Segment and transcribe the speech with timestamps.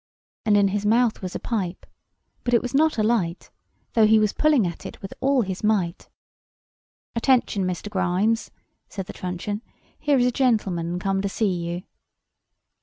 [0.47, 1.85] And in his mouth was a pipe;
[2.43, 3.51] but it was not a light;
[3.93, 6.09] though he was pulling at it with all his might.
[6.09, 6.23] [Picture: Tom
[7.35, 7.89] and Grimes] "Attention, Mr.
[7.91, 8.51] Grimes,"
[8.89, 9.61] said the truncheon;
[9.99, 11.83] "here is a gentleman come to see you."